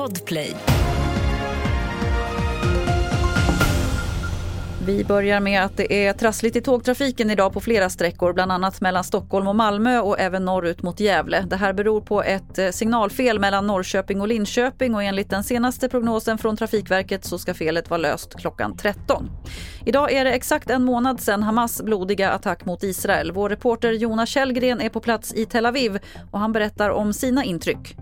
Podplay. 0.00 0.56
Vi 4.86 5.04
börjar 5.04 5.40
med 5.40 5.64
att 5.64 5.76
det 5.76 6.06
är 6.06 6.12
trassligt 6.12 6.56
i 6.56 6.60
tågtrafiken 6.60 7.30
idag 7.30 7.52
på 7.52 7.60
flera 7.60 7.90
sträckor, 7.90 8.32
bland 8.32 8.52
annat 8.52 8.80
mellan 8.80 9.04
Stockholm 9.04 9.46
och 9.46 9.56
Malmö 9.56 10.00
och 10.00 10.20
även 10.20 10.44
norrut 10.44 10.82
mot 10.82 11.00
Gävle. 11.00 11.44
Det 11.48 11.56
här 11.56 11.72
beror 11.72 12.00
på 12.00 12.22
ett 12.22 12.58
eh, 12.58 12.70
signalfel 12.70 13.38
mellan 13.38 13.66
Norrköping 13.66 14.20
och 14.20 14.28
Linköping 14.28 14.94
och 14.94 15.02
enligt 15.02 15.30
den 15.30 15.44
senaste 15.44 15.88
prognosen 15.88 16.38
från 16.38 16.56
Trafikverket 16.56 17.24
så 17.24 17.38
ska 17.38 17.54
felet 17.54 17.90
vara 17.90 17.98
löst 17.98 18.34
klockan 18.34 18.76
13. 18.76 19.30
Idag 19.86 20.12
är 20.12 20.24
det 20.24 20.32
exakt 20.32 20.70
en 20.70 20.84
månad 20.84 21.20
sedan 21.20 21.42
Hamas 21.42 21.82
blodiga 21.82 22.30
attack 22.30 22.64
mot 22.64 22.82
Israel. 22.82 23.32
Vår 23.32 23.48
reporter 23.48 23.92
Jonas 23.92 24.28
Källgren 24.28 24.80
är 24.80 24.88
på 24.88 25.00
plats 25.00 25.34
i 25.34 25.46
Tel 25.46 25.66
Aviv 25.66 25.98
och 26.30 26.38
han 26.38 26.52
berättar 26.52 26.90
om 26.90 27.12
sina 27.12 27.44
intryck. 27.44 27.96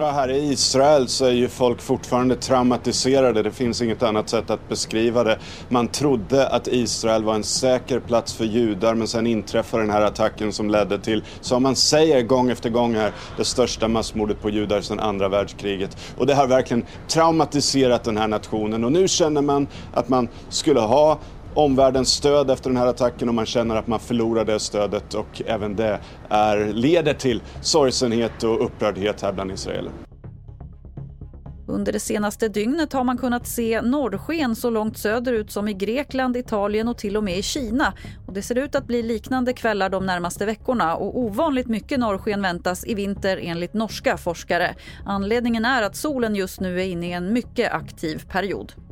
Ja, 0.00 0.10
här 0.10 0.30
i 0.30 0.52
Israel 0.52 1.08
så 1.08 1.24
är 1.24 1.30
ju 1.30 1.48
folk 1.48 1.80
fortfarande 1.80 2.36
traumatiserade. 2.36 3.42
Det 3.42 3.50
finns 3.50 3.82
inget 3.82 4.02
annat 4.02 4.28
sätt 4.28 4.50
att 4.50 4.68
beskriva 4.68 5.24
det. 5.24 5.38
Man 5.68 5.88
trodde 5.88 6.48
att 6.48 6.68
Israel 6.68 7.24
var 7.24 7.34
en 7.34 7.44
säker 7.44 8.00
plats 8.00 8.34
för 8.34 8.44
judar 8.44 8.94
men 8.94 9.08
sen 9.08 9.26
inträffade 9.26 9.82
den 9.82 9.90
här 9.90 10.02
attacken 10.02 10.52
som 10.52 10.70
ledde 10.70 10.98
till, 10.98 11.24
som 11.40 11.62
man 11.62 11.76
säger 11.76 12.22
gång 12.22 12.50
efter 12.50 12.70
gång 12.70 12.94
här, 12.94 13.12
det 13.36 13.44
största 13.44 13.88
massmordet 13.88 14.42
på 14.42 14.50
judar 14.50 14.80
sedan 14.80 15.00
andra 15.00 15.28
världskriget. 15.28 15.96
Och 16.18 16.26
det 16.26 16.34
har 16.34 16.46
verkligen 16.46 16.84
traumatiserat 17.08 18.04
den 18.04 18.16
här 18.16 18.28
nationen 18.28 18.84
och 18.84 18.92
nu 18.92 19.08
känner 19.08 19.42
man 19.42 19.66
att 19.94 20.08
man 20.08 20.28
skulle 20.48 20.80
ha 20.80 21.18
omvärldens 21.54 22.08
stöd 22.08 22.50
efter 22.50 22.70
den 22.70 22.76
här 22.76 22.86
attacken 22.86 23.28
och 23.28 23.34
man 23.34 23.46
känner 23.46 23.76
att 23.76 23.86
man 23.86 24.00
förlorar 24.00 24.44
det 24.44 24.60
stödet 24.60 25.14
och 25.14 25.42
även 25.46 25.76
det 25.76 26.00
är, 26.28 26.72
leder 26.72 27.14
till 27.14 27.42
sorgsenhet 27.60 28.42
och 28.42 28.64
upprördhet 28.64 29.22
här 29.22 29.32
bland 29.32 29.52
israeler. 29.52 29.92
Under 31.70 31.92
det 31.92 32.00
senaste 32.00 32.48
dygnet 32.48 32.92
har 32.92 33.04
man 33.04 33.18
kunnat 33.18 33.46
se 33.46 33.82
norrsken 33.82 34.56
så 34.56 34.70
långt 34.70 34.98
söderut 34.98 35.50
som 35.50 35.68
i 35.68 35.74
Grekland, 35.74 36.36
Italien 36.36 36.88
och 36.88 36.98
till 36.98 37.16
och 37.16 37.24
med 37.24 37.38
i 37.38 37.42
Kina. 37.42 37.92
Och 38.26 38.32
det 38.32 38.42
ser 38.42 38.58
ut 38.58 38.74
att 38.74 38.86
bli 38.86 39.02
liknande 39.02 39.52
kvällar 39.52 39.88
de 39.88 40.06
närmaste 40.06 40.46
veckorna 40.46 40.96
och 40.96 41.18
ovanligt 41.18 41.66
mycket 41.66 41.98
norrsken 41.98 42.42
väntas 42.42 42.86
i 42.86 42.94
vinter 42.94 43.40
enligt 43.42 43.74
norska 43.74 44.16
forskare. 44.16 44.74
Anledningen 45.06 45.64
är 45.64 45.82
att 45.82 45.96
solen 45.96 46.34
just 46.34 46.60
nu 46.60 46.80
är 46.80 46.84
inne 46.84 47.08
i 47.08 47.12
en 47.12 47.32
mycket 47.32 47.72
aktiv 47.72 48.24
period. 48.28 48.72